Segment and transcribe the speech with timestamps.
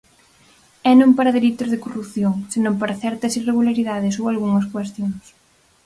[0.89, 5.23] E non para delitos de corrupción senón para certas irregularidades ou algunhas cuestións.